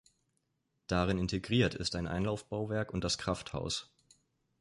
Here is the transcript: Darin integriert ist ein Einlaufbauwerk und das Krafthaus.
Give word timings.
Darin 0.87 1.19
integriert 1.19 1.75
ist 1.75 1.95
ein 1.95 2.07
Einlaufbauwerk 2.07 2.91
und 2.91 3.03
das 3.03 3.19
Krafthaus. 3.19 3.91